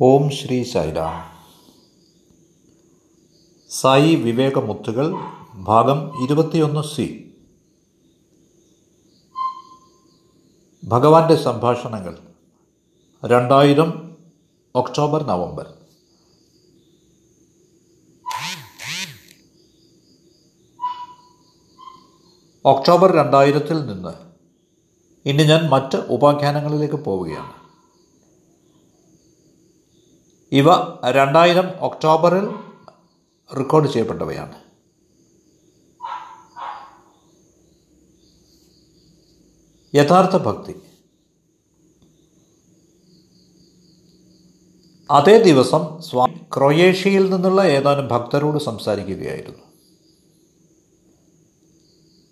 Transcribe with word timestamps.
ഓം 0.00 0.30
ശ്രീ 0.30 0.62
സൈറാം 0.62 1.14
സായി 3.70 4.14
വിവേകമുത്തുകൾ 4.14 5.14
ഭാഗം 5.54 6.24
ഇരുപത്തിയൊന്ന് 6.24 6.82
സി. 6.82 7.06
ഭഗവാന്റെ 10.84 11.36
സംഭാഷണങ്ങൾ 11.36 12.18
രണ്ടായിരം 13.24 14.16
ഒക്ടോബർ 14.74 15.22
നവംബർ. 15.22 15.74
ഒക്ടോബർ 22.64 23.16
രണ്ടായിരത്തിൽ 23.16 23.86
നിന്ന് 23.86 24.14
ഇനി 25.28 25.42
ഞാൻ 25.42 25.68
മറ്റ് 25.68 25.96
ഉപാഖ്യാനങ്ങളിലേക്ക് 25.96 26.94
പോവുകയാണ്. 26.94 27.57
ഇവ 30.52 30.66
രണ്ടായിരം 31.10 31.68
ഒക്ടോബറിൽ 31.80 32.48
റെക്കോർഡ് 33.56 33.88
ചെയ്യപ്പെട്ടവയാണ്. 33.88 34.54
യഥാർത്ഥ 39.94 40.36
ഭക്തി. 40.36 40.74
അതേ 45.10 45.42
ദിവസം 45.42 46.02
സ്വാമി 46.02 46.40
ക്രൊയേഷ്യയിൽ 46.56 47.30
നിന്നുള്ള 47.30 47.62
ഏതാനും 47.62 48.08
ഭക്തരോട് 48.08 48.58
സംസാരിക്കുകയായിരുന്നു. 48.58 49.64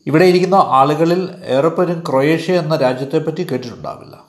ഇവിടെ 0.07 0.25
ഇരിക്കുന്ന 0.25 0.55
ആളുകളിൽ 0.55 1.45
ഏറെപ്പേരും 1.45 2.05
ക്രൊയേഷ്യ 2.09 2.59
എന്ന 2.59 2.77
രാജ്യത്തെപ്പറ്റി 2.77 3.45
കേട്ടിട്ടുണ്ടാവില്ല. 3.45 4.26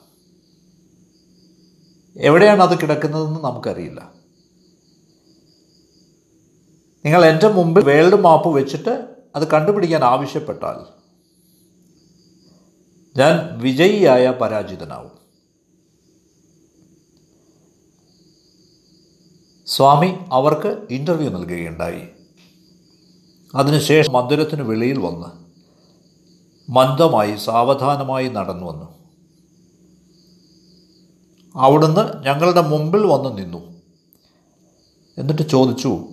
എവിടെയാണ് 2.18 2.62
അത് 2.62 2.80
കിടക്കുന്നതെന്ന് 2.80 3.44
നമുക്കറിയില്ല. 3.44 4.12
നിങ്ങൾ 7.04 7.24
എന്റെ 7.24 7.48
മുമ്പിൽ 7.48 7.84
വേൾഡ് 7.84 8.20
മാപ്പ് 8.20 8.48
വെച്ചിട്ട് 8.48 9.14
അത് 9.36 9.48
കണ്ടുപിടിക്കാൻ 9.48 10.04
ആവശ്യപ്പെട്ടാൽ 10.04 10.98
ഞാൻ 13.16 13.58
വിജയിയായ 13.58 14.30
പരാജിതനാവും. 14.30 15.18
സ്വാമി 19.66 20.14
അവർക്ക് 20.32 20.86
ഇന്റർവ്യൂ 20.90 21.30
നൽകുകയുണ്ടായി. 21.30 22.08
അതിനുശേഷം 23.54 24.12
മന്ദിരത്തിന് 24.12 24.62
വെളിയിൽ 24.62 24.98
വന്ന് 24.98 25.48
മന്ദമായി 26.70 27.36
സാവധാനമായി 27.36 28.28
നടന്നു 28.28 28.66
വന്നു 28.66 28.97
അവിടുന്ന് 31.56 32.24
ഞങ്ങളുടെ 32.24 32.60
മുമ്പിൽ 32.60 33.00
വന്ന് 33.00 33.38
നിന്നു. 33.38 33.82
എന്നിട്ട് 35.18 35.48
ചോദിച്ചു 35.48 36.08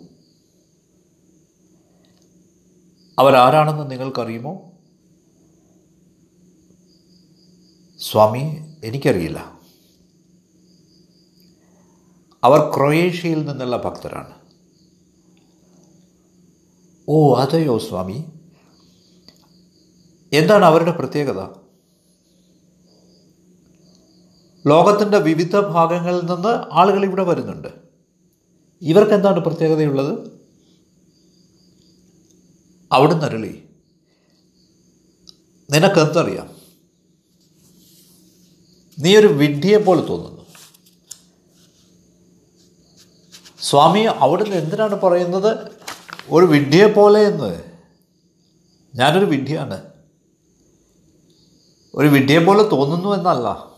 അവരാരാണെന്ന് 3.19 3.91
നിങ്ങൾക്കറിയുമോ? 3.91 4.71
സ്വാമി 7.99 8.75
എനിക്കറിയില്ല. 8.83 9.59
അവർ 12.43 12.73
ക്രൊയേഷ്യയിൽ 12.77 13.45
നിന്നുള്ള 13.45 13.77
ഭക്തരാണ്. 13.77 14.33
ഓ 17.09 17.35
അതെയോ 17.35 17.77
സ്വാമി. 17.77 18.25
എന്താണ് 20.33 20.65
അവരുടെ 20.65 20.91
പ്രത്യേകത? 20.91 21.64
ലോകത്തിന്റെ 24.67 25.17
വിവിധ 25.17 25.55
ഭാഗങ്ങളിൽ 25.55 26.19
നിന്ന് 26.19 26.63
ആളുകൾ 26.71 27.03
ഇവിടെ 27.03 27.23
വരുന്നുണ്ട്. 27.23 27.67
ഇവർക്ക് 28.81 29.13
എന്താണ് 29.13 29.39
പ്രത്യേകതയുള്ളത്? 29.39 30.41
അവിടുന്ന് 32.91 33.25
അരളി 33.25 33.69
നിനക്കെന്തറിയാം? 35.71 36.49
നീ 38.99 39.17
ഒരു 39.17 39.27
വിഡ്ഢിയെ 39.27 39.77
പോലെ 39.77 40.07
തോന്നുന്നു. 40.07 40.45
സ്വാമി 43.61 43.99
അവിടുന്ന് 43.99 44.55
എന്തിനാണ് 44.55 44.95
പറയുന്നത്? 44.95 45.57
ഒരു 46.29 46.45
വിഡ്ഢിയെ 46.45 46.87
പോലെ 46.87 47.21
എന്ന്. 47.21 47.63
ഞാനൊരു 48.95 49.25
വിഡ്ഢിയാണ്. 49.25 49.81
ഒരു 51.95 52.07
വിഡ്ഢിയെ 52.07 52.39
പോലെ 52.39 52.63
തോന്നുന്നു 52.63 53.09
എന്നല്ല. 53.09 53.74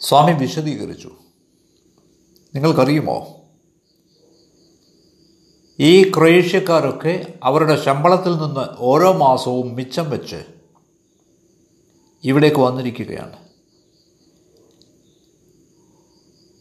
സ്വാമി 0.00 0.32
വിശദീകരിച്ചു. 0.32 1.10
നിങ്ങൾക്കറിയുമോ? 2.54 3.36
ഈ 5.80 6.10
ക്രൊയേഷ്യക്കാരൊക്കെ 6.10 7.34
അവരുടെ 7.44 7.84
ശമ്പളത്തിൽ 7.84 8.32
നിന്ന് 8.32 8.76
ഓരോ 8.78 9.12
മാസവും 9.12 9.74
മിച്ചം 9.74 10.10
വെച്ച് 10.10 10.44
ഇവിടേക്ക് 12.24 12.56
വന്നിരിക്കുകയാണ്. 12.56 13.36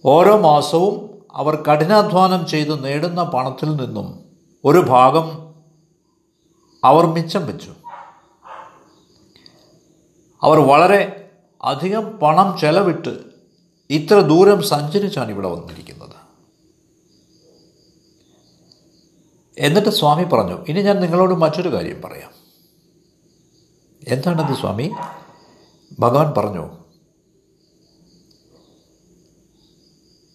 ഓരോ 0.05 0.37
മാസവും 0.37 1.21
അവർ 1.31 1.55
കഠിനാധ്വാനം 1.55 2.47
ചെയ്ത് 2.47 2.83
നേടുന്ന 2.83 3.23
പണത്തിൽ 3.23 3.75
നിന്നും 3.75 4.25
ഒരു 4.65 4.79
ഭാഗം 4.79 5.55
അവർ 6.83 7.05
മിച്ചം 7.05 7.47
വെച്ചു. 7.47 7.73
അവർ 10.41 10.59
വളരെ 10.59 11.31
അധികം 11.61 12.17
പണം 12.17 12.57
ചെലവിട്ട് 12.59 13.28
ഇത്ര 13.89 14.19
ദൂരം 14.19 14.63
സഞ്ചരിച്ചാണ് 14.63 15.29
ഇവിടെ 15.29 15.47
വന്നിരിക്കുന്നത്. 15.47 16.15
എന്നിട്ട് 19.57 19.89
സ്വാമി 19.89 20.23
പറഞ്ഞു 20.23 20.65
ഇനി 20.69 20.81
ഞാൻ 20.81 20.99
നിങ്ങളോട് 20.99 21.33
മറ്റൊരു 21.33 21.69
കാര്യം 21.69 22.01
പറയാം. 22.01 22.31
എന്താണത് 24.07 24.53
സ്വാമി? 24.59 24.91
ഭഗവാൻ 25.99 26.33
പറഞ്ഞു 26.37 26.69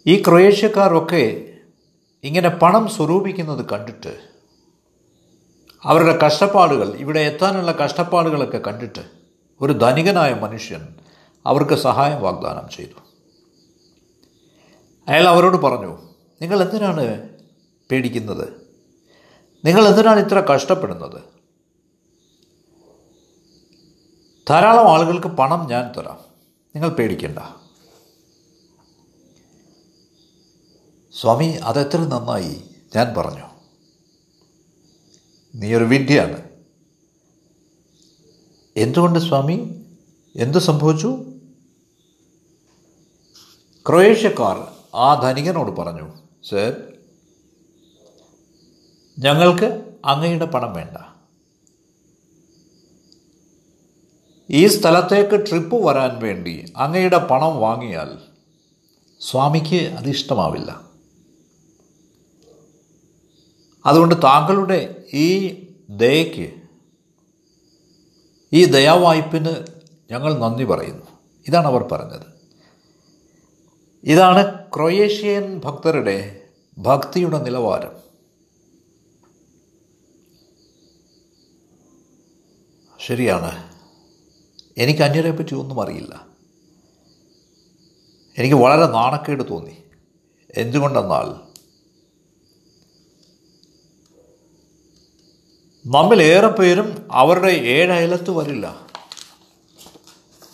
ഈ 0.06 0.22
ക്രൊയേഷ്യക്കാരൊക്കെ 0.22 1.50
ഇങ്ങനെ 2.25 2.48
പണം 2.48 2.88
സ്വരൂപിക്കുന്നത് 2.88 3.69
കണ്ടിട്ട് 3.72 4.12
അവരുടെ 5.84 6.19
കഷ്ടപ്പാടുകൾ 6.26 6.94
ഇവിടെ 6.94 7.20
എത്താനുള്ള 7.20 7.72
കഷ്ടപ്പാടുകളൊക്കെ 7.72 8.59
കണ്ടിട്ട് 8.59 9.04
ഒരു 9.60 9.72
ധനികനായ 9.72 10.34
മനുഷ്യൻ 10.34 10.97
അവർക്ക് 11.47 11.75
സഹായം 11.75 12.22
വാഗ്ദാനം 12.22 12.69
ചെയ്തു. 12.69 13.03
അയാൾ 15.09 15.28
അവരോട് 15.28 15.56
പറഞ്ഞു 15.56 16.12
നിങ്ങൾ 16.42 16.62
എന്തിനാണ് 16.62 17.28
പേടിക്കുന്നത്? 17.91 18.48
നിങ്ങൾ 19.65 19.88
എന്തിനാണ് 19.88 20.20
ഇത്ര 20.20 20.41
കഷ്ടപ്പെടുന്നത്? 20.41 21.22
ധാരാളം 24.48 24.93
ആളുകൾക്ക് 24.93 25.26
പണം 25.26 25.66
ഞാൻ 25.66 25.93
തരാം. 25.93 26.20
നിങ്ങൾ 26.75 26.88
പേടിക്കണ്ട. 26.88 27.38
സ്വാമി 31.20 31.44
അതെത്ര 31.44 31.98
നന്നായി 31.98 32.64
ഞാൻ 32.97 33.14
പറഞ്ഞു. 33.16 33.44
നീ 35.54 35.75
ഒരു 35.75 35.84
വിദ്യയാണ് 35.84 36.48
എന്തുകൊണ്ട് 38.76 39.19
സ്വാമി? 39.19 39.84
എന്ത് 40.37 40.59
സംഭവിച്ചു? 40.59 41.25
ക്രൊയേഷ്യക്കാർ 43.88 44.74
ആ 44.94 45.15
ധനികനോട് 45.15 45.71
പറഞ്ഞു 45.71 46.10
സർ 46.50 46.93
ഞങ്ങൾക്ക് 49.19 49.93
അങ്ങയുടെ 50.05 50.44
പണം 50.44 50.72
വേണ്ട. 50.72 50.97
ഈ 54.50 54.66
സ്ഥലത്തേക്ക് 54.66 55.47
ട്രിപ്പ് 55.50 55.77
വരാൻ 55.77 56.19
വേണ്ടി 56.19 56.72
അങ്ങയുടെ 56.77 57.19
പണം 57.19 57.61
വാങ്ങിയാൽ 57.61 58.19
സ്വാമിക്ക് 59.20 59.76
അത് 59.76 60.08
ഇഷ്ടമാവില്ല. 60.08 60.85
അതുകൊണ്ട് 63.87 64.14
താങ്കളുടെ 64.14 65.05
ഈ 65.14 65.29
ദയയ്ക്ക് 65.91 66.52
ഈ 68.52 68.64
ദയാവായ്പിന് 68.64 69.67
ഞങ്ങൾ 70.11 70.38
നന്ദി 70.38 70.64
പറയുന്നു. 70.64 71.06
ഇതാണ് 71.49 71.67
അവർ 71.67 71.82
പറഞ്ഞത്. 71.82 72.33
ഇതാണ് 74.05 74.71
ക്രൊയേഷ്യൻ 74.77 75.59
ഭക്തരുടെ 75.59 76.49
ഭക്തിയുടെ 76.79 77.39
നിലവാരം. 77.39 77.93
ശരിയാണ്. 83.06 83.75
എനിക്ക് 84.79 85.03
അന്യരെ 85.03 85.31
പറ്റി 85.31 85.55
ഒന്നും 85.55 85.83
അറിയില്ല. 85.83 86.27
എനിക്ക് 88.39 88.55
വളരെ 88.55 88.87
നാണക്കേട് 88.87 89.49
തോന്നി. 89.49 89.83
എന്തുകൊണ്ടെന്നാൽ 90.51 91.55
നമ്മളേറെ 95.87 96.47
പേരും 96.47 97.09
അവരുടെ 97.12 97.53
ഏഴയലത്ത് 97.53 98.31
വരില്ല. 98.31 98.87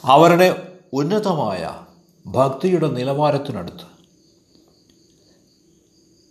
അവരുടെ 0.05 0.79
ഉന്നതമായ 0.93 1.87
ഭക്തിയുടെ 2.27 2.89
നിലവാരത്തിനടുത്ത്. 2.89 3.91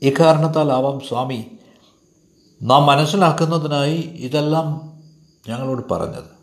ഇക്കാരണത്താലാവാം 0.02 1.00
സ്വാമി 1.00 1.46
നാം 2.62 2.86
മനസ്സിലാക്കുന്നതിനായി 2.86 3.98
ഇതെല്ലാം 3.98 4.82
ഞങ്ങളോട് 5.50 5.94
പറഞ്ഞത്. 5.94 6.40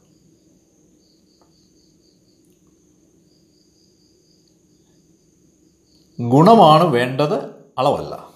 ഗുണമാണ് 6.21 6.85
വേണ്ടത് 6.85 7.35
അളവല്ല. 7.79 8.31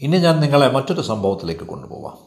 ഇനി 0.00 0.16
ഞാൻ 0.16 0.40
നിങ്ങളെ 0.40 0.68
മറ്റൊരു 0.68 1.00
സംഭവത്തിലേക്ക് 1.00 1.64
കൊണ്ടുപോവാം. 1.64 2.18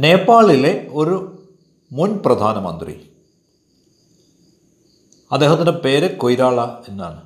നേപ്പാളിലെ 0.00 0.88
ഒരു 0.92 1.42
മുൻ 1.92 2.18
പ്രധാനമന്ത്രി 2.26 3.15
അദ്ദേഹത്തിന്റെ 5.32 5.72
പേര് 5.72 6.18
കൊയ്രാള 6.18 6.64
എന്നാണ്. 6.88 7.22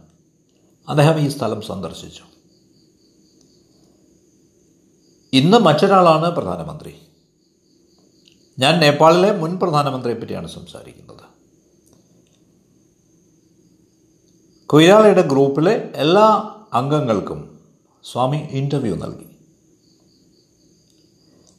അദ്ദേഹം 0.88 1.18
ഈ 1.18 1.28
സ്ഥലം 1.28 1.62
സന്ദർശിച്ചു. 1.62 2.22
ഇന്ന് 5.32 5.56
മറ്റൊരാളാണ് 5.56 6.30
പ്രധാനമന്ത്രി. 6.30 6.94
ഞാൻ 8.58 8.80
നേപ്പാളിലെ 8.80 9.36
മുൻ 9.36 9.58
പ്രധാനമന്ത്രിയെ 9.58 10.16
പറ്റിയാണ് 10.16 10.48
സംസാരിക്കുന്നത്. 10.48 11.20
കൊയ്രാളയുടെ 14.66 15.22
ഗ്രൂപ്പിലെ 15.22 15.92
എല്ലാ 15.94 16.54
അംഗങ്ങൾക്കും 16.72 17.60
സ്വാമി 18.12 18.36
ഇന്റർവ്യൂ 18.36 18.96
നൽകി. 18.96 19.26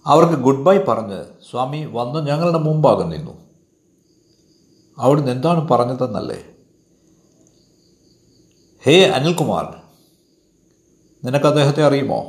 അവർക്ക് 0.06 0.44
ഗുഡ് 0.44 0.60
ബൈ 0.60 0.78
പറഞ്ഞ് 0.78 1.24
സ്വാമി 1.52 1.86
വന്ന് 1.86 2.28
ഞങ്ങളുടെ 2.28 2.58
മുമ്പാകെ 2.58 3.04
നിന്നു. 3.04 3.41
അവിടുന്ന് 5.02 5.32
എന്താണ് 5.32 5.68
പറഞ്ഞതെന്നല്ലേ? 5.68 6.40
ഹേ 8.84 9.04
അനിൽകുമാർ 9.04 9.82
നിനക്ക് 11.26 11.46
അദ്ദേഹത്തെ 11.46 11.84
അറിയുമോ? 11.84 12.20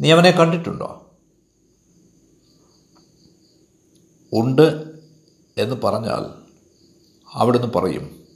നീ 0.00 0.10
അവനെ 0.10 0.30
കണ്ടിട്ടുണ്ടോ? 0.30 1.00
ഉണ്ട് 4.32 4.94
എന്ന് 5.58 5.76
പറഞ്ഞാൽ 5.84 6.22
അവിടുന്ന് 7.34 7.68
പറയും 7.68 8.26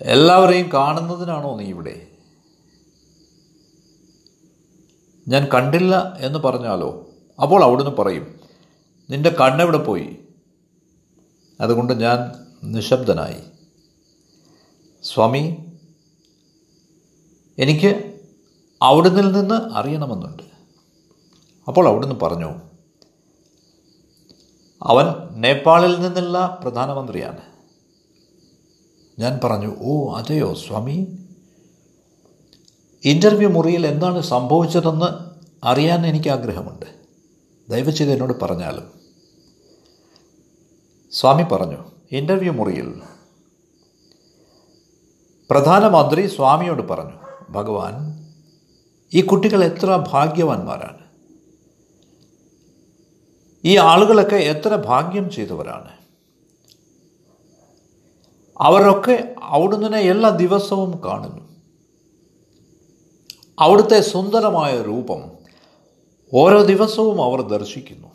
എല്ലാവരെയും 0.00 0.70
കാണുന്നതിനാണോ 0.74 1.56
നീ 1.56 1.64
ഇവിടെ? 1.64 2.06
ഞാൻ 5.28 5.48
കണ്ടില്ല 5.54 6.16
എന്ന് 6.18 6.38
പറഞ്ഞാലോ? 6.38 7.06
അപ്പോൾ 7.42 7.64
അവിടുന്ന് 7.64 7.96
പറയും 7.96 8.40
നിന്റെ 9.10 9.30
കണ്ണെവിടെ 9.30 9.78
പോയി? 9.78 10.27
അതുകൊണ്ട് 11.60 11.92
ഞാൻ 11.92 12.46
നിശബ്ദനായി. 12.64 13.42
സ്വാമി 15.02 15.72
എനിക്ക് 17.58 18.20
അവിടുന്ന് 18.82 19.34
നിന്ന് 19.34 19.54
അറിയണമെന്നുണ്ട്. 19.54 20.42
അപ്പോൾ 21.68 21.88
അവിടുന്ന് 21.88 22.14
പറഞ്ഞു 22.14 22.54
അവൻ 24.82 25.06
നേപ്പാളിൽ 25.40 26.00
നിന്നുള്ള 26.00 26.58
പ്രധാനമന്ത്രിയാണ്. 26.62 27.40
ഞാൻ 29.18 29.40
പറഞ്ഞു 29.44 29.76
ഓ 29.80 30.14
അതെയോ 30.14 30.54
സ്വാമി? 30.54 31.18
ഇന്റർവ്യൂ 33.04 33.48
മുറിയിൽ 33.48 33.86
എന്താണ് 33.86 34.20
സംഭവിച്ചതെന്ന് 34.20 35.06
അറിയാൻ 35.66 36.06
എനിക്ക് 36.06 36.28
ആഗ്രഹമുണ്ട്. 36.28 36.86
ദയവചെയ്ത് 37.68 38.12
എന്നോട് 38.12 38.40
പറഞ്ഞാലും. 38.40 38.97
സ്വാമി 41.12 41.42
പറഞ്ഞു 41.42 41.76
ഇന്റർവ്യൂ 42.12 42.52
മുറിയിൽ. 42.52 43.02
പ്രധാനമന്ത്രി 45.50 46.26
സ്വാമിയോട് 46.26 46.82
പറഞ്ഞു 46.82 47.12
ഭഗവാൻ 47.50 47.92
ഈ 49.14 49.20
കുട്ടികൾ 49.20 49.64
എത്ര 49.64 50.04
ഭാഗ്യവാന്മാരാണ്. 50.12 50.98
ഈ 53.64 53.76
ആളുകളൊക്കെ 53.76 54.36
എത്ര 54.36 54.76
ഭാഗ്യം 54.76 55.30
ചെയ്തവരാണ്. 55.30 55.88
അവരൊക്കെ 58.60 59.34
അവിടുന്ന് 59.42 59.96
എല്ലാ 59.96 60.30
ദിവസവും 60.30 61.04
കാണുന്നു. 61.04 61.48
അവിടുത്തെ 63.58 64.00
സുന്ദരമായ 64.00 64.82
രൂപം 64.82 65.22
ഓരോ 66.34 66.62
ദിവസവും 66.62 67.24
അവർ 67.24 67.40
ദർശിക്കുന്നു. 67.40 68.08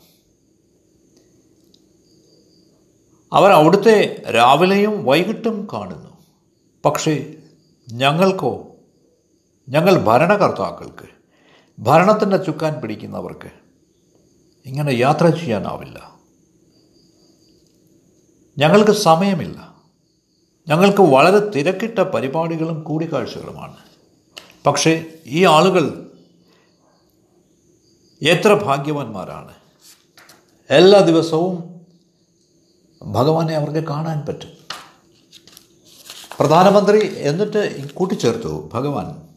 അവർ 3.34 3.52
അവിടുത്തെ 3.52 4.24
രാവിലെയും 4.36 5.06
വൈകിട്ടും 5.06 5.68
കാണുന്നു. 5.74 6.10
പക്ഷേ 6.86 7.34
ഞങ്ങൾക്കോ 7.94 8.68
ഞങ്ങൾ 9.70 9.98
ഭരണകർത്താക്കൾക്ക് 9.98 11.08
ഭരണത്തിന്റെ 11.80 12.38
ചുക്കാൻ 12.38 12.74
പിടിക്കുന്നവർക്ക് 12.74 13.50
ഇങ്ങനെ 14.66 14.92
യാത്ര 14.92 15.30
ചെയ്യാനാവില്ല. 15.30 16.20
ഞങ്ങൾക്ക് 18.58 18.92
സമയമില്ല. 18.92 19.76
ഞങ്ങൾക്ക് 20.68 21.02
വളരെ 21.02 21.50
തിരക്കിട്ട 21.50 22.00
പരിപാടികളും 22.00 22.84
കൂടിക്കാഴ്ചകളുമാണ്. 22.84 23.78
പക്ഷേ 24.66 25.06
ഈ 25.26 25.46
ആളുകൾ 25.46 26.12
എത്ര 28.22 28.54
ഭാഗ്യവാന്മാരാണ്. 28.54 29.54
എല്ലാ 30.70 31.00
ദിവസവും 31.00 31.73
ഭഗവാനെ 33.04 33.56
അവർക്ക് 33.56 33.88
കാണാൻ 33.88 34.26
പറ്റും. 34.26 34.50
പ്രധാനമന്ത്രി 36.40 37.14
എന്നിട്ട് 37.18 37.94
കൂട്ടിച്ചേർത്തു 37.94 38.70
ഭഗവാൻ. 38.74 39.34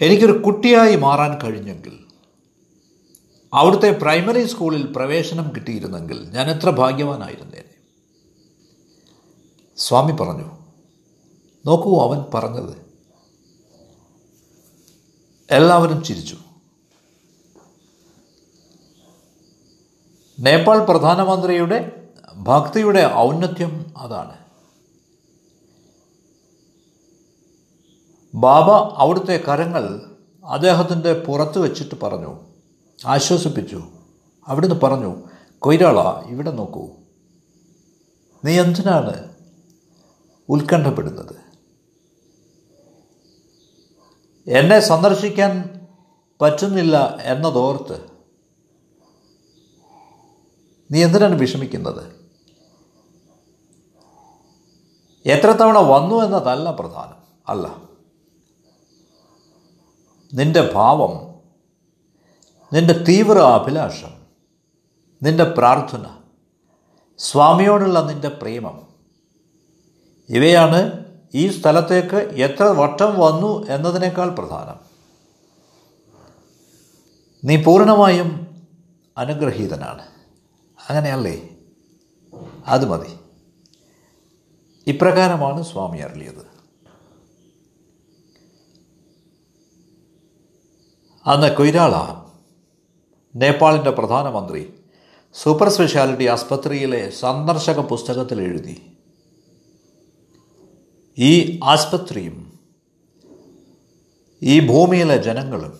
എനിക്കൊരു 0.00 0.32
കുട്ടിയായി 0.32 0.96
മാറാൻ 0.96 1.38
കഴിഞ്ഞെങ്കിൽ 1.42 1.98
അവിടുത്തെ 3.52 3.90
പ്രൈമറി 3.90 4.46
സ്കൂളിൽ 4.46 4.92
പ്രവേശനം 4.96 5.54
കിട്ടിയിരുന്നെങ്കിൽ 5.54 6.30
ഞാൻ 6.30 6.50
എത്ര 6.50 6.70
ഭാഗ്യവാനായിരുന്നേനെ. 6.70 7.74
സ്വാമി 9.76 10.12
പറഞ്ഞു 10.12 10.50
നോക്കൂ 11.66 12.02
അവൻ 12.02 12.24
പറഞ്ഞത്. 12.34 12.76
എല്ലാവരും 15.50 16.02
ചിരിച്ചു. 16.02 16.36
നേപ്പാൾ 20.38 20.84
പ്രധാനമന്ത്രിയുടെ 20.84 22.08
ഭക്തിയുടെ 22.36 23.12
ഔന്നത്യം 23.14 23.94
അതാണ്. 23.96 24.38
ബാബ 28.34 28.70
അവിടുത്തെ 28.70 29.44
കരങ്ങൾ 29.48 30.10
അദ്ദേഹത്തിന്റെ 30.44 31.12
പുറത്ത് 31.20 31.58
വെച്ചിട്ട് 31.58 31.94
പറഞ്ഞു. 32.02 32.40
ആശ്വസിപ്പിച്ചു. 33.06 33.82
അവിടുന്ന് 34.48 34.76
പറഞ്ഞു 34.82 35.28
കൊയ്രാള 35.58 36.22
ഇവിടെ 36.26 36.50
നോക്കൂ. 36.50 36.88
നീ 38.44 38.60
എന്തിനാണ് 38.60 39.34
ഉത്കണ്ഠപ്പെടുന്നത്? 40.48 41.34
എന്നെ 44.50 44.80
സന്ദർശിക്കാൻ 44.80 45.80
പറ്റുന്നില്ല 46.40 47.16
എന്നതോർത്ത് 47.22 48.17
നീ 50.90 51.04
എന്തിനാണ് 51.04 51.34
വിഷമിക്കുന്നത്? 51.34 52.18
എത്ര 55.26 55.50
തവണ 55.50 55.78
വന്നു 55.78 56.14
എന്നതല്ല 56.14 56.70
പ്രധാനം. 56.70 57.14
അല്ല. 57.48 57.88
നിന്റെ 60.34 60.70
ഭാവം 60.74 61.34
നിന്റെ 62.72 63.04
തീവ്ര 63.08 63.38
അഭിലാഷം 63.38 64.18
നിന്റെ 65.22 65.44
പ്രാർത്ഥന 65.44 66.16
സ്വാമിയോടുള്ള 67.18 68.00
നിന്റെ 68.00 68.28
പ്രേമം 68.28 68.86
ഇവയാണ് 70.28 71.04
ഈ 71.34 71.48
സ്ഥലത്തേക്ക് 71.48 72.16
എത്ര 72.16 72.64
വട്ടം 72.64 73.18
വന്നു 73.18 73.66
എന്നതിനേക്കാൾ 73.66 74.34
പ്രധാനം. 74.34 74.80
നീ 77.44 77.62
പൂർണമായും 77.62 78.62
അനുഗ്രഹീതനാണ്. 79.18 80.17
അങ്ങനെയല്ലേ? 80.90 81.48
അത് 82.66 82.86
മതി. 82.86 83.18
ഇപ്രകാരമാണ് 84.86 85.62
സ്വാമി 85.62 85.98
അരളിയത്. 85.98 86.58
അന്ന് 91.26 91.56
കൊയ്രാള 91.56 91.94
നേപ്പാളിന്റെ 93.36 93.90
പ്രധാനമന്ത്രി 93.90 94.74
സൂപ്പർ 95.34 95.68
സ്പെഷ്യാലിറ്റി 95.68 96.24
ആസ്പത്രിയിലെ 96.24 97.10
സന്ദർശക 97.10 97.80
പുസ്തകത്തിൽ 97.80 98.40
എഴുതി 98.40 98.92
ഈ 101.18 101.60
ആസ്പത്രിയും 101.64 102.58
ഈ 104.42 104.66
ഭൂമിയിലെ 104.66 105.16
ജനങ്ങളും 105.16 105.78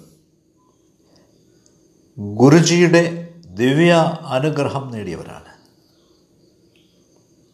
ഗുരുജിയുടെ 2.19 3.18
ദിവ്യ 3.59 4.19
അനുഗ്രഹം 4.27 4.91
നേടിയവരാണ്. 4.91 5.59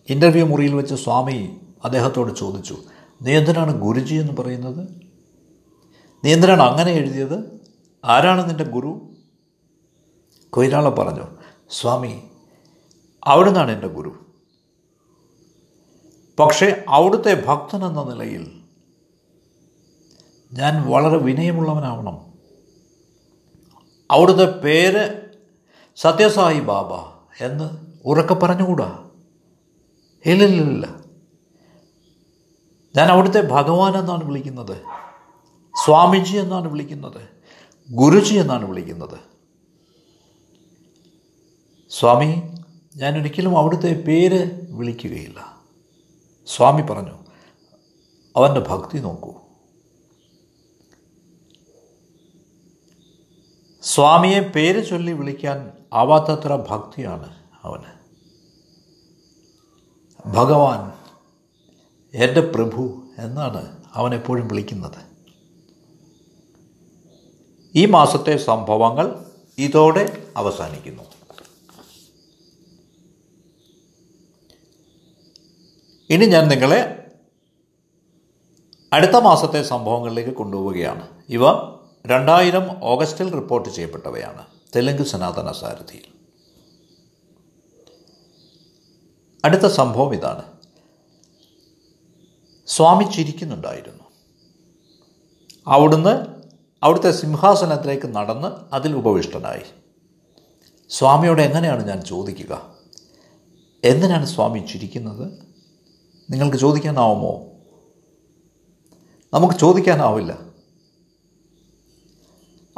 ഇന്റർവ്യൂ 0.08 0.46
മുറിയിൽ 0.46 0.75
വെച്ച് 0.75 0.94
സ്വാമി 0.94 1.61
അദ്ദേഹത്തോട് 1.84 2.37
ചോദിച്ചു 2.37 2.76
നീ 3.23 3.32
എന്തിനാണ് 3.32 3.82
ഗുരുജി 3.82 4.14
എന്ന് 4.14 4.32
പറയുന്നത്? 4.32 4.88
നീ 6.25 6.32
എന്തിനാണ് 6.32 6.62
അങ്ങനെ 6.62 6.92
എഴുതിയത്? 6.92 7.61
ആരാണ് 8.04 8.49
നിന്റെ 8.49 8.64
ഗുരു? 8.64 9.11
കൊയിലാള 10.50 10.88
പറഞ്ഞു 10.88 11.26
സ്വാമി 11.70 12.23
അവിടുന്നാണ് 13.25 13.70
എന്റെ 13.70 13.87
ഗുരു. 13.87 14.12
പക്ഷേ 16.38 16.84
അവിടുത്തെ 16.88 17.44
ഭക്തൻ 17.46 17.84
എന്ന 17.84 18.02
നിലയിൽ 18.02 18.61
ഞാൻ 20.52 20.90
വളരെ 20.90 21.16
വിനയമുള്ളവനാവണം. 21.16 22.34
അവിടുത്തെ 24.11 24.58
പേര് 24.58 25.24
സത്യസായി 25.96 26.60
ബാബ 26.60 26.92
എന്ന് 27.44 27.70
ഉറക്കെ 28.04 28.34
പറഞ്ഞുകൂടാ? 28.34 29.10
ഇല്ലില്ലില്ല. 30.26 31.04
ഞാൻ 32.96 33.08
അവിടുത്തെ 33.08 33.40
ഭഗവാൻ 33.40 33.96
എന്നാണ് 33.96 34.24
വിളിക്കുന്നത്. 34.24 34.76
സ്വാമിജി 35.84 36.36
എന്നാണ് 36.36 36.68
വിളിക്കുന്നത്. 36.68 37.28
ഗുരുജി 37.90 38.34
എന്നാണ് 38.34 38.68
വിളിക്കുന്നത്. 38.68 39.18
സ്വാമി 41.90 42.42
ഞാൻ 42.96 43.20
ഒരിക്കലും 43.20 43.58
അവിടുത്തെ 43.58 44.02
പേര് 44.02 44.50
വിളിക്കുകയില്ല. 44.70 45.62
സ്വാമി 46.46 46.82
പറഞ്ഞു 46.82 47.14
അവന്റെ 48.36 48.60
ഭക്തി 48.60 48.98
നോക്കൂ. 48.98 49.43
സ്വാമിയെ 53.85 54.41
പേര് 54.41 54.88
ചൊല്ലി 54.88 55.12
വിളിക്കാൻ 55.12 55.73
ആവാത്തത്ര 55.93 56.57
ഭക്തിയാണ് 56.57 57.37
അവന്. 57.62 58.05
ഭഗവാൻ 60.29 60.93
എന്റെ 62.14 62.41
പ്രഭു 62.41 63.03
എന്നാണ് 63.19 63.76
അവനെപ്പോഴും 63.95 64.49
വിളിക്കുന്നത്. 64.49 64.99
ഈ 67.75 67.87
മാസത്തെ 67.87 68.37
സംഭവങ്ങൾ 68.37 69.25
ഇതോടെ 69.59 70.26
അവസാനിക്കുന്നു. 70.37 71.03
ഇനി 76.11 76.26
ഞാൻ 76.26 76.49
നിങ്ങളെ 76.49 77.11
അടുത്ത 78.93 79.17
മാസത്തെ 79.17 79.62
സംഭവങ്ങളിലേക്ക് 79.62 80.31
കൊണ്ടുപോവുകയാണ്. 80.31 81.09
ഇവ 81.29 81.74
രണ്ടായിരം 82.06 82.84
ഓഗസ്റ്റിൽ 82.84 83.32
റിപ്പോർട്ട് 83.32 83.68
ചെയ്യപ്പെട്ടവയാണ് 83.68 84.46
തെലുങ്ക് 84.76 85.02
സനാതന 85.02 85.52
സാരഥിയിൽ 85.52 86.02
അടുത്ത 89.44 89.66
സംഭവം 89.66 90.14
ഇതാണ്. 90.14 90.42
സ്വാമി 92.66 93.04
ചിരിക്കുന്നുണ്ടായിരുന്നു. 93.04 94.04
അവിടുന്ന് 95.66 96.26
അവിടുത്തെ 96.82 97.11
സിംഹാസനത്തിലേക്ക് 97.11 98.06
നടന്ന് 98.06 98.75
അതിൽ 98.75 98.96
ഉപവിഷ്ടനായി. 98.96 99.62
സ്വാമിയോട് 100.88 101.42
എങ്ങനെയാണ് 101.42 101.88
ഞാൻ 101.88 102.00
ചോദിക്കുക? 102.00 102.75
എന്തിനാണ് 103.84 104.26
സ്വാമി 104.26 104.58
ചിരിക്കുന്നത്? 104.58 105.32
നിങ്ങൾക്ക് 106.30 106.56
ചോദിക്കാനാവുമോ? 106.56 107.46
നമുക്ക് 109.34 109.54
ചോദിക്കാനാവില്ല. 109.54 110.53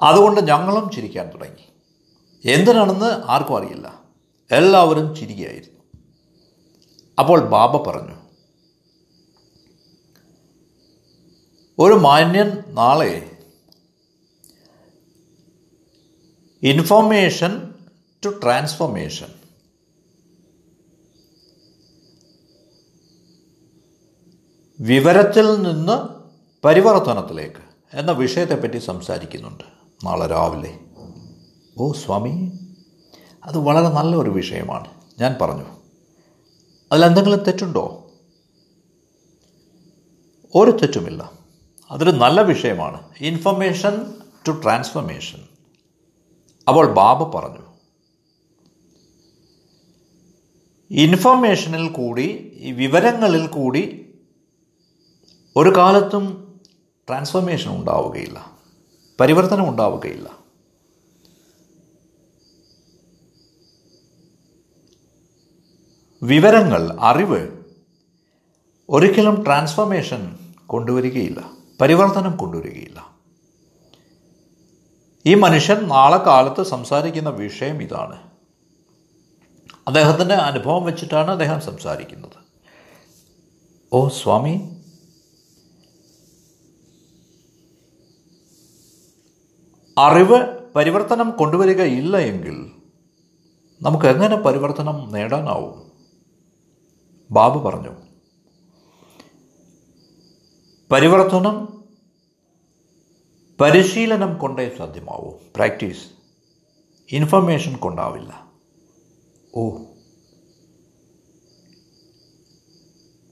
അതുകൊണ്ട് 0.00 0.40
ഞങ്ങളും 0.40 0.90
ചിരിക്കാൻ 0.90 1.30
തുടങ്ങി. 1.30 1.66
എന്തിനാണെന്ന് 2.44 3.06
ആർക്കും 3.06 3.56
അറിയില്ല. 3.56 4.04
എല്ലാവരും 4.50 5.16
ചിരിക്കുകയായിരുന്നു 5.16 5.76
അപ്പോൾ 7.18 7.40
ബാബ 7.40 7.76
പറഞ്ഞു 7.76 8.14
ഒരു 11.78 11.94
മാന്യൻ 11.94 12.62
നാളെ 12.68 13.38
ഇൻഫോർമേഷൻ 16.62 17.74
ടു 18.24 18.28
ട്രാൻസ്ഫോർമേഷൻ. 18.28 19.28
വിവരത്തിൽ 24.80 25.62
നിന്ന് 25.62 26.26
പരിവർത്തനത്തിലേക്ക് 26.64 27.66
എന്ന 27.94 28.12
വിഷയത്തെപ്പറ്റി 28.12 28.78
സംസാരിക്കുന്നുണ്ട്. 28.78 29.75
നാളെ 30.04 30.26
രാവിലെ. 30.26 30.78
ഓ 31.78 31.92
സ്വാമി 31.92 32.52
അത് 33.44 33.58
വളരെ 33.58 33.88
നല്ലൊരു 33.88 34.30
വിഷയമാണ്. 34.30 34.90
ഞാൻ 35.20 35.36
പറഞ്ഞു 35.40 35.64
അതിലെന്തെങ്കിലും 36.92 37.38
തെറ്റുണ്ടോ? 37.38 38.10
ഒരു 40.54 40.70
തെറ്റുമില്ല. 40.70 41.32
അതൊരു 41.90 42.10
നല്ല 42.10 42.40
വിഷയമാണ്. 42.40 43.08
ഇൻഫർമേഷൻ 43.20 44.14
ടു 44.48 44.52
ട്രാൻസ്ഫർമേഷൻ 44.52 45.38
അപ്പോൾ 46.68 46.92
ബാബ 46.92 47.38
പറഞ്ഞു 47.38 47.66
ഇൻഫർമേഷനിൽ 50.90 51.88
കൂടി 51.88 52.52
ഈ 52.56 52.72
വിവരങ്ങളിൽ 52.72 53.46
കൂടി 53.46 54.14
ഒരു 55.56 55.76
കാലത്തും 55.76 56.60
ട്രാൻസ്ഫർമേഷൻ 57.08 57.76
ഉണ്ടാവുകയില്ല. 57.76 58.55
പരിവർത്തനം 59.20 59.68
ഉണ്ടാവുകയില്ല. 59.68 60.38
വിവരങ്ങൾ 66.22 67.00
അറിവ് 67.00 67.64
ഒരിക്കലും 68.88 69.44
ട്രാൻസ്ഫർമേഷൻ 69.44 70.38
കൊണ്ടുവരികയില്ല. 70.66 71.50
പരിവർത്തനം 71.80 72.36
കൊണ്ടുവരികയില്ല. 72.36 73.16
ഈ 75.26 75.34
മനുഷ്യൻ 75.34 75.88
നാളെ 75.88 76.16
കാലത്ത് 76.16 76.62
സംസാരിക്കുന്ന 76.62 77.30
വിഷയം 77.30 77.82
ഇതാണ്. 77.82 78.22
അദ്ദേഹത്തിന്റെ 79.86 80.34
അനുഭവം 80.34 80.84
വെച്ചിട്ടാണ് 80.84 81.30
അദ്ദേഹം 81.30 81.60
സംസാരിക്കുന്നത്. 81.60 82.46
ഓ 83.92 84.08
സ്വാമി 84.08 84.75
അറിവ് 89.98 90.68
പരിവർത്തനം 90.76 91.30
കൊണ്ടുവരികയില്ല 91.30 92.16
എങ്കിൽ 92.16 92.70
നമുക്ക് 93.82 94.06
എങ്ങനെ 94.06 94.36
പരിവർത്തനം 94.36 95.12
നേടാനാവും? 95.12 95.92
ബാബു 97.30 97.68
പറഞ്ഞു 97.68 97.96
പരിവർത്തനം 100.92 101.84
പരിശീലനം 103.60 104.38
കൊണ്ടേ 104.38 104.74
സാധ്യമാവൂ. 104.78 105.32
പ്രാക്ടീസ്. 105.56 106.06
ഇൻഫർമേഷൻ 107.12 107.76
കൊണ്ടാവില്ല. 107.76 108.46
ഓ. 109.54 109.78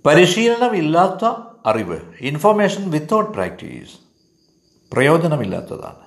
പരിശീലനമില്ലാത്ത 0.06 1.24
അറിവ് 1.66 2.00
ഇൻഫർമേഷൻ 2.20 2.90
വിത്തൗട്ട് 2.90 3.30
പ്രാക്ടീസ് 3.30 3.94
പ്രയോജനമില്ലാത്തതാണ്. 4.92 6.03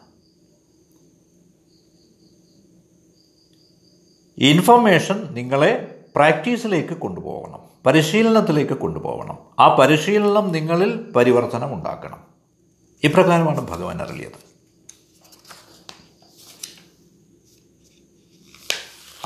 ഇൻഫർമേഷൻ 4.38 5.34
നിങ്ങളെ 5.34 6.00
പ്രാക്ടീസിലേക്ക് 6.16 6.94
കൊണ്ടുപോകണം. 6.94 7.60
പരിശീലനത്തിലേക്ക് 7.86 8.74
കൊണ്ടുപോകണം. 8.74 9.38
ആ 9.60 9.76
പരിശീലനം 9.76 10.52
നിങ്ങളിൽ 10.52 11.12
പരിവർത്തനം 11.12 11.74
ഉണ്ടാക്കണം. 11.74 12.24
ഇപ്രകാരമാണ് 13.04 13.68
ഭഗവാൻ 13.68 14.02
അറിയത് 14.02 14.48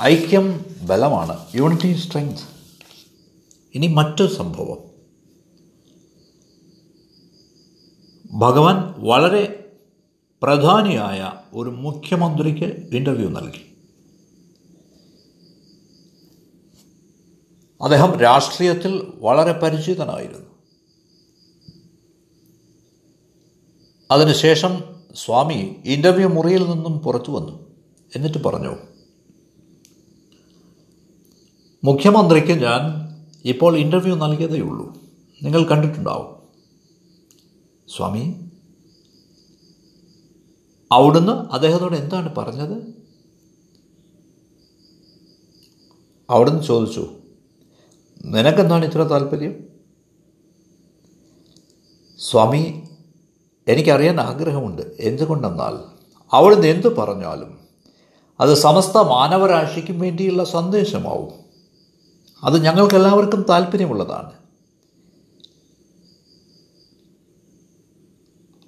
ഐക്യം 0.02 0.64
ബലമാണ്. 0.82 1.46
യൂണിറ്റി 1.54 1.96
സ്ട്രെങ്ത് 1.96 2.40
ഇനി 3.74 3.86
മറ്റൊരു 3.86 4.34
സംഭവം. 4.34 4.78
ഭഗവാൻ 8.38 8.94
വളരെ 8.98 9.70
പ്രധാനിയായ 10.42 11.32
ഒരു 11.54 11.70
മുഖ്യമന്ത്രിക്ക് 11.70 12.96
ഇന്റർവ്യൂ 12.96 13.28
നൽകി. 13.28 13.71
അദ്ദേഹം 17.82 18.20
രാഷ്ട്രീയത്തിൽ 18.20 19.12
വളരെ 19.18 19.52
പരിചിതനായിരുന്നു. 19.52 20.46
അതിനുശേഷം 24.10 24.84
സ്വാമി 25.14 25.76
ഇന്റർവ്യൂ 25.84 26.28
മുറിയിൽ 26.28 26.70
നിന്നും 26.70 26.98
പുറത്തു 26.98 27.32
വന്നു. 27.32 27.70
എന്നിട്ട് 28.16 28.38
പറഞ്ഞു 28.38 28.76
മുഖ്യമന്ത്രിക്ക് 31.84 32.52
ഞാൻ 32.52 32.80
ഇപ്പോൾ 33.44 33.76
ഇന്റർവ്യൂ 33.76 34.14
നൽകിയതേ 34.14 34.60
ഉള്ളൂ. 34.60 34.96
നിങ്ങൾ 35.42 35.64
കണ്ടിട്ടുണ്ടാവും. 35.64 36.42
സ്വാമി 37.96 38.50
അവിടുന്ന് 40.92 41.32
അദ്ദേഹത്തോട് 41.32 41.96
എന്താണ് 41.96 42.34
പറഞ്ഞത്? 42.34 42.94
അവിടുന്ന് 46.30 46.62
ചോദിച്ചു 46.62 47.21
നിനക്കെന്താണ് 48.24 48.84
ഇത്ര 48.84 49.02
താല്പര്യം? 49.02 49.68
സ്വാമി 52.18 52.88
എനിക്കറിയാൻ 53.68 54.20
ആഗ്രഹമുണ്ട്. 54.20 54.82
എന്തുകൊണ്ടെന്നാൽ 55.00 55.78
അവിടുന്ന് 56.32 56.66
എന്തു 56.66 56.88
പറഞ്ഞാലും 56.88 57.58
അത് 58.40 58.54
സമസ്ത 58.54 58.98
മാനവരാശിക്കും 58.98 60.00
വേണ്ടിയുള്ള 60.00 60.44
സന്ദേശമാവും. 60.44 61.32
അത് 62.44 62.64
ഞങ്ങൾക്കെല്ലാവർക്കും 62.64 63.42
താല്പര്യമുള്ളതാണ്. 63.42 64.32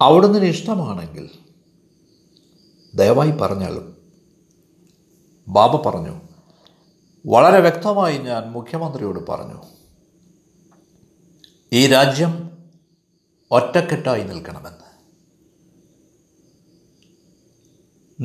അവിടുന്ന് 0.01 0.39
ഇഷ്ടമാണെങ്കിൽ 0.39 1.29
ദയവായി 2.95 3.31
പറഞ്ഞാലും 3.31 3.97
ബാബ 5.47 5.75
പറഞ്ഞു 5.75 6.24
വളരെ 7.25 7.59
വ്യക്തമായി 7.59 8.17
ഞാൻ 8.17 8.51
മുഖ്യമന്ത്രിയോട് 8.51 9.27
പറഞ്ഞു 9.27 9.61
ഈ 11.73 11.87
രാജ്യം 11.87 12.51
ഒറ്റക്കെട്ടായി 13.51 14.23
നിൽക്കണമെന്ന്. 14.23 14.85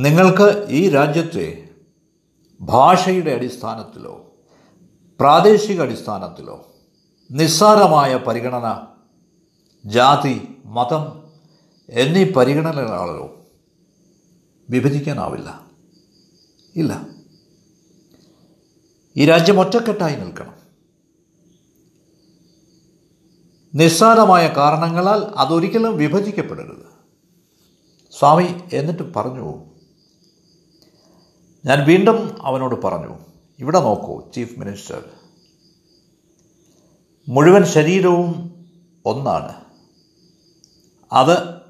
നിങ്ങൾക്ക് 0.04 0.66
ഈ 0.68 0.88
രാജ്യത്തെ 0.88 1.68
ഭാഷയുടെ 2.60 3.30
അടിസ്ഥാനത്തിലോ 3.30 4.34
പ്രാദേശിക 5.20 5.82
അടിസ്ഥാനത്തിലോ 5.82 6.66
നിസ്സാരമായ 7.30 8.16
പരിഗണന 8.16 8.86
ജാതി 9.86 10.56
മതം 10.64 11.30
എന്നീ 11.90 12.32
പരിഗണനകളോ 12.32 13.46
വിഭജിക്കാനാവില്ല. 14.70 15.66
ഇല്ല. 16.76 17.19
ഈ 19.16 19.24
രാജ്യം 19.24 19.60
ഒറ്റക്കെട്ടായി 19.60 20.16
നിൽക്കണം. 20.16 20.54
നിസ്സാരമായ 23.74 24.48
കാരണങ്ങളാൽ 24.48 25.24
അതൊരിക്കലും 25.24 25.96
വിഭജിക്കപ്പെടരുത്. 25.96 26.90
സ്വാമി 28.18 28.60
എന്നിട്ട് 28.72 29.14
പറഞ്ഞു 29.14 29.64
ഞാൻ 31.66 31.84
വീണ്ടും 31.84 32.46
അവനോട് 32.46 32.82
പറഞ്ഞു 32.82 33.18
ഇവിടെ 33.58 33.80
നോക്കൂ 33.80 34.30
ചീഫ് 34.30 34.60
മിനിസ്റ്റർ. 34.60 35.04
മുഴുവൻ 37.28 37.64
ശരീരവും 37.64 38.54
ഒന്നാണ്. 39.06 39.64
അത് 41.12 41.60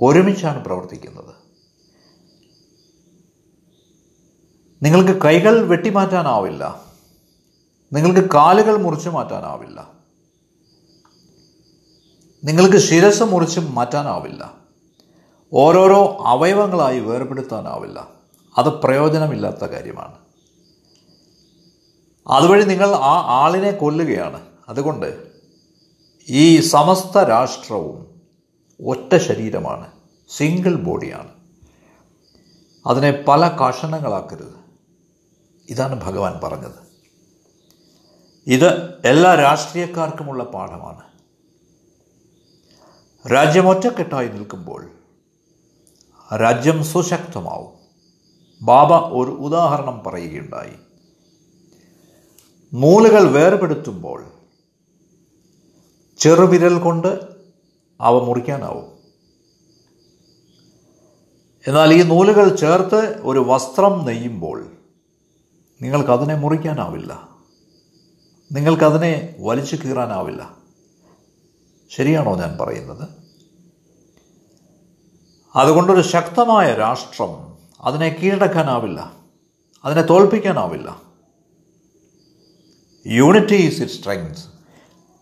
ഒരുമിച്ചാണ് 0.00 0.64
പ്രവർത്തിക്കുന്നത്. 0.64 1.43
നിങ്ങൾക്ക് 4.84 5.22
കൈകൾ 5.24 5.66
വെട്ടിമാറ്റാനാവില്ല. 5.66 6.80
നിങ്ങൾക്ക് 7.92 8.30
കാലുകൾ 8.34 8.76
മുറിച്ചു 8.76 9.10
മാറ്റാനാവില്ല. 9.10 9.90
നിങ്ങൾക്ക് 12.44 12.76
ശിരസ് 12.76 13.22
മുറിച്ച് 13.22 13.60
മാറ്റാനാവില്ല. 13.60 14.54
ഓരോരോ 15.52 16.16
അവയവങ്ങളായി 16.26 17.00
വേർപെടുത്താനാവില്ല. 17.00 18.08
അത് 18.58 18.68
പ്രയോജനമില്ലാത്ത 18.68 19.64
കാര്യമാണ്. 19.64 20.14
അതുവഴി 22.28 22.64
നിങ്ങൾ 22.64 22.90
ആ 22.90 23.20
ആളിനെ 23.20 23.70
കൊല്ലുകയാണ്. 23.70 24.46
അതുകൊണ്ട് 24.68 25.26
ഈ 26.28 26.60
സമസ്ത 26.60 27.18
രാഷ്ട്രവും 27.18 28.20
ഒറ്റ 28.86 29.16
ശരീരമാണ്. 29.16 29.90
സിംഗിൾ 30.36 30.74
ബോഡിയാണ്. 30.74 31.30
അതിനെ 32.86 33.24
പല 33.28 33.48
കഷണങ്ങളാക്കരുത്. 33.48 34.63
ഇതാണ് 35.68 36.04
ഭഗവാൻ 36.04 36.40
പറഞ്ഞത്. 36.44 36.84
ഇത് 38.46 39.00
എല്ലാ 39.04 39.34
രാഷ്ട്രീയക്കാർക്കുമുള്ള 39.34 40.44
പാഠമാണ്. 40.44 41.02
രാജ്യം 43.32 43.68
ഒറ്റക്കെട്ടായി 43.68 44.28
നിൽക്കുമ്പോൾ 44.28 44.90
രാജ്യം 46.36 46.84
സുശക്തമാവും. 46.84 47.72
ബാബ 48.62 48.92
ഒരു 48.92 49.30
ഉദാഹരണം 49.30 50.04
പറയുകയുണ്ടായി. 50.04 50.74
നൂലുകൾ 52.74 53.30
വേർപെടുത്തുമ്പോൾ 53.30 54.24
ചെറുവിരൽ 56.18 56.78
കൊണ്ട് 56.78 57.18
അവ 58.00 58.18
മുറിക്കാനാവും. 58.18 58.94
എന്നാൽ 61.66 61.94
ഈ 61.94 62.02
നൂലുകൾ 62.02 62.56
ചേർത്ത് 62.56 63.20
ഒരു 63.22 63.38
വസ്ത്രം 63.38 64.04
നെയ്യുമ്പോൾ 64.04 64.73
നിങ്ങൾക്കതിനെ 65.84 66.34
മുറിക്കാനാവില്ല. 66.34 67.28
നിങ്ങൾക്കതിനെ 68.52 69.36
വലിച്ചു 69.38 69.76
കീറാനാവില്ല. 69.76 70.56
ശരിയാണോ 71.90 72.36
ഞാൻ 72.36 72.58
പറയുന്നത്? 72.60 73.08
അതുകൊണ്ടൊരു 75.56 76.00
ശക്തമായ 76.00 76.74
രാഷ്ട്രം 76.74 77.58
അതിനെ 77.80 78.08
കീഴടക്കാനാവില്ല. 78.08 79.12
അതിനെ 79.84 80.02
തോൽപ്പിക്കാനാവില്ല. 80.02 81.02
യൂണിറ്റി 83.06 83.54
ഈസ് 83.54 83.82
ഇറ്റ് 83.82 83.92
സ്ട്രെങ്ത് 83.92 84.38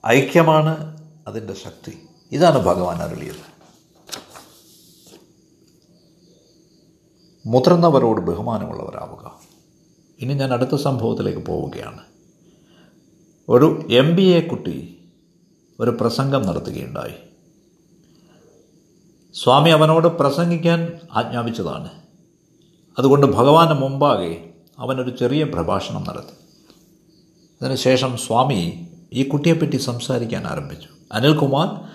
ഐക്യമാണ് 0.07 1.05
അതിന്റെ 1.29 1.55
ശക്തി. 1.55 2.09
ഇതാണ് 2.33 2.59
ഭഗവാൻ 2.59 3.03
അരുളിയത്. 3.03 3.53
മുതിർന്നവരോട് 7.47 8.21
ബഹുമാനമുള്ളവരാവുക. 8.21 9.42
ഇനി 10.23 10.35
ഞാൻ 10.35 10.53
അടുത്ത 10.53 10.75
സംഭവത്തിലേക്ക് 10.75 11.39
പോവുകയാണ്. 11.39 12.01
ഒരു 13.49 13.87
എം 13.91 14.17
ബി 14.17 14.23
എ 14.23 14.41
കുട്ടി 14.41 14.99
ഒരു 15.81 15.91
പ്രസംഗം 16.01 16.43
നടത്തുകയുണ്ടായി. 16.43 17.15
സ്വാമി 19.35 19.71
അവനോട് 19.71 20.09
പ്രസംഗിക്കാൻ 20.09 20.93
ആജ്ഞാപിച്ചതാണ്. 21.13 21.89
അതുകൊണ്ട് 22.99 23.27
ഭഗവാന് 23.27 23.81
മുമ്പാകെ 23.81 24.51
അവനൊരു 24.79 25.17
ചെറിയ 25.17 25.45
പ്രഭാഷണം 25.45 26.05
നടത്തി. 26.09 26.33
അതിനുശേഷം 27.63 28.17
സ്വാമി 28.17 28.89
ഈ 29.13 29.29
കുട്ടിയെപ്പറ്റി 29.29 29.77
സംസാരിക്കാൻ 29.77 30.47
ആരംഭിച്ചു. 30.47 30.89
അനിൽകുമാർ 31.13 31.89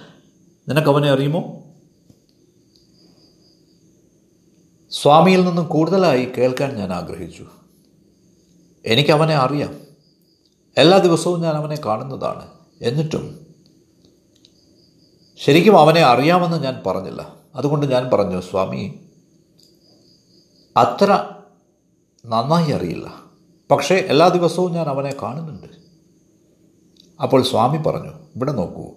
നിനക്കവനെ 0.70 1.10
അറിയുമോ? 1.10 1.64
സ്വാമിയിൽ 4.92 5.46
നിന്നും 5.46 5.68
കൂടുതലായി 5.68 6.26
കേൾക്കാൻ 6.38 6.76
ഞാൻ 6.76 6.94
ആഗ്രഹിച്ചു. 6.94 7.48
എനിക്ക് 8.86 9.12
അവനെ 9.12 9.36
അറിയാം. 9.36 9.82
എല്ലാ 10.78 10.98
ദിവസവും 10.98 11.42
ഞാൻ 11.42 11.56
അവനെ 11.56 11.82
കാണുന്നതാണ്. 11.86 12.50
എന്നിട്ടും 12.82 13.48
ശരിക്കും 15.36 15.78
അവനെ 15.78 16.02
അറിയാമെന്ന് 16.02 16.64
ഞാൻ 16.64 16.84
പറഞ്ഞില്ല. 16.86 17.36
അതുകൊണ്ട് 17.56 17.86
ഞാൻ 17.86 18.10
പറഞ്ഞു 18.14 18.42
സ്വാമി 18.42 19.00
അത്ര 20.78 21.30
നന്നായി 22.26 22.72
അറിയില്ല. 22.72 23.24
പക്ഷേ 23.72 23.96
എല്ലാ 23.96 24.28
ദിവസവും 24.28 24.72
ഞാൻ 24.72 24.88
അവനെ 24.88 25.16
കാണുന്നുണ്ട്. 25.22 25.68
അപ്പോൾ 27.24 27.44
സ്വാമി 27.44 27.78
പറഞ്ഞു 27.78 28.12
ഇവിടെ 28.36 28.52
നോക്കൂ. 28.52 28.92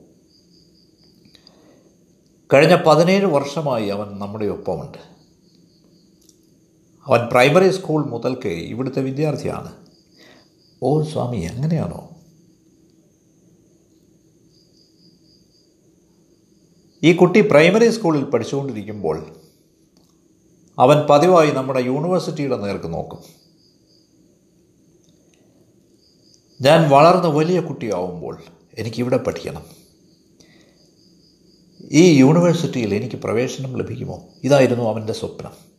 കഴിഞ്ഞ 2.54 2.82
പതിനേഴ് 2.86 3.26
വർഷമായി 3.26 3.88
അവൻ 3.88 4.18
നമ്മുടെ 4.18 4.46
ഒപ്പമുണ്ട്. 4.46 5.19
അവൻ 7.06 7.28
പ്രൈമറി 7.32 7.70
സ്കൂൾ 7.70 8.04
മുതൽക്ക് 8.04 8.48
ഇവിടുത്തെ 8.48 9.02
വിദ്യാർത്ഥിയാണ്. 9.02 9.72
ഓ 10.82 11.02
സ്വാമി 11.02 11.36
എങ്ങനെയാണോ? 11.36 12.10
ഈ 17.02 17.12
കുട്ടി 17.12 17.40
പ്രൈമറി 17.40 17.90
സ്കൂളിൽ 17.90 18.24
പഠിച്ചുകൊണ്ടിരിക്കുമ്പോൾ 18.24 19.26
അവൻ 20.78 21.06
പതിവായി 21.10 21.50
നമ്മുടെ 21.50 21.80
യൂണിവേഴ്സിറ്റിയുടെ 21.80 22.56
നേർക്ക് 22.56 22.92
നോക്കും. 22.92 23.18
ഞാൻ 26.60 26.90
വളർന്ന് 26.90 27.28
വലിയ 27.28 27.60
കുട്ടിയാവുമ്പോൾ 27.60 28.42
എനിക്കിവിടെ 28.74 29.16
പഠിക്കണം. 29.16 29.64
ഈ 31.92 32.18
യൂണിവേഴ്സിറ്റിയിൽ 32.18 32.94
എനിക്ക് 32.94 33.16
പ്രവേശനം 33.16 33.76
ലഭിക്കുമോ? 33.76 34.28
ഇതായിരുന്നു 34.44 34.84
അവന്റെ 34.84 35.12
സ്വപ്നം. 35.12 35.69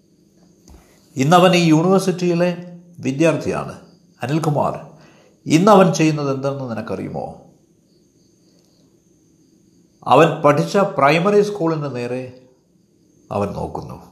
ഇന്നവൻ 1.15 1.55
ഈ 1.55 1.63
യൂണിവേഴ്സിറ്റിയിലെ 1.65 2.57
വിദ്യാർത്ഥിയാണ്. 2.99 3.79
അനിൽകുമാർ 4.23 4.87
ഇന്നവൻ 5.45 5.93
ചെയ്യുന്നത് 5.93 6.35
എന്തെന്ന് 6.35 6.71
നിനക്കറിയുമോ? 6.71 7.41
അവൻ 10.03 10.41
പഠിച്ച 10.41 10.77
പ്രൈമറി 10.77 11.41
സ്കൂളിന് 11.41 11.95
നേരെ 11.95 12.41
അവൻ 13.31 13.47
നോക്കുന്നു. 13.47 14.03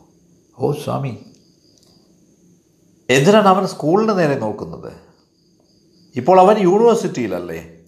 ഓ 0.60 0.72
സ്വാമി 0.72 1.26
എന്തിനാണ് 3.10 3.48
അവൻ 3.48 3.68
സ്കൂളിന് 3.68 4.20
നേരെ 4.20 4.40
നോക്കുന്നത്? 4.40 4.94
ഇപ്പോൾ 6.16 6.40
അവൻ 6.40 6.58
യൂണിവേഴ്സിറ്റിയിലല്ലേ? 6.58 7.80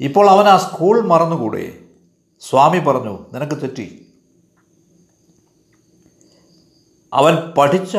ഇപ്പോൾ 0.00 0.30
അവൻ 0.30 0.48
ആ 0.48 0.56
സ്കൂൾ 0.56 1.00
മറന്നുകൂടെ? 1.00 1.78
സ്വാമി 2.40 2.78
പറഞ്ഞു 2.78 3.18
നിനക്ക് 3.32 3.62
തെറ്റി. 3.62 4.05
അവൻ 7.16 7.34
പഠിച്ച 7.34 7.96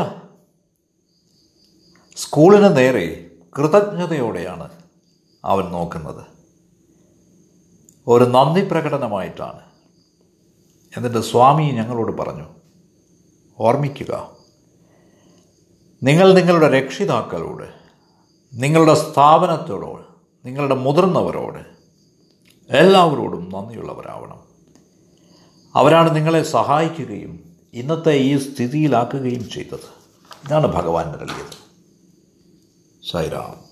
സ്കൂളിന് 2.15 2.77
നേരെ 2.77 3.31
കൃതജ്ഞതയോടെയാണ് 3.57 4.69
അവൻ 5.45 5.65
നോക്കുന്നത്. 5.65 6.25
ഒരു 8.07 8.23
നന്ദി 8.23 8.69
പ്രകടനമായിട്ടാണ്. 8.69 9.59
എന്നിട്ട് 10.97 11.17
സ്വാമി 11.17 11.63
ഞങ്ങളോട് 11.63 12.17
പറഞ്ഞു 12.17 12.45
ഓർമ്മിക്കുക 13.59 14.37
നിങ്ങൾ 16.03 16.33
നിങ്ങളുടെ 16.33 16.67
രക്ഷിതാക്കളോട് 16.67 17.63
നിങ്ങളുടെ 18.53 18.93
സ്ഥാപനത്തോടോട് 18.93 20.03
നിങ്ങളുടെ 20.47 20.75
മുതിർന്നവരോട് 20.75 21.59
എല്ലാവരോടും 22.69 23.49
നന്ദിയുള്ളവരാവണം. 23.49 24.43
അവരാണ് 25.75 26.15
നിങ്ങളെ 26.15 26.43
സഹായിക്കുകയും 26.43 27.46
ഇന്നത്തെ 27.73 28.11
ഈ 28.11 28.37
സ്ഥിതിയിലാക്കുകയും 28.37 29.49
ചെയ്തത്. 29.49 29.97
ഇതാണ് 30.47 30.67
ഭഗവാൻ 30.67 31.07
നൽകിയത്. 31.07 31.57
സൈറാം 33.11 33.66